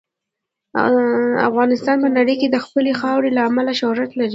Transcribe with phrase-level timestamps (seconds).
[1.49, 4.29] افغانستان په نړۍ کې د خپلې خاورې له امله شهرت لري.